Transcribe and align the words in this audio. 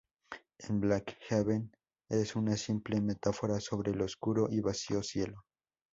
En 0.57 0.79
Black 0.81 1.15
Heaven 1.29 1.71
es 2.09 2.35
una 2.35 2.57
simple 2.57 2.99
metáfora 2.99 3.59
sobre 3.59 3.91
el 3.91 4.01
oscuro 4.01 4.47
y 4.49 4.59
vacío 4.59 5.03
cielo. 5.03 5.45